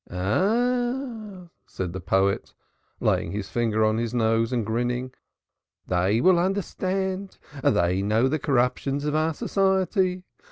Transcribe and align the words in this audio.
"Aha!" 0.09 1.49
said 1.67 1.93
the 1.93 1.99
poet, 2.01 2.55
laying 2.99 3.33
his 3.33 3.49
finger 3.49 3.85
on 3.85 3.99
his 3.99 4.15
nose 4.15 4.51
and 4.51 4.65
grinning. 4.65 5.13
"They 5.85 6.19
will 6.19 6.39
understand. 6.39 7.37
They 7.63 8.01
know 8.01 8.27
the 8.27 8.39
corruptions 8.39 9.05
of 9.05 9.13
our 9.13 9.35
society. 9.35 10.23